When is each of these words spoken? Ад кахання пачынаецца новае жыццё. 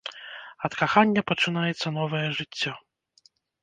Ад 0.69 0.77
кахання 0.79 1.25
пачынаецца 1.33 1.87
новае 2.01 2.27
жыццё. 2.43 2.71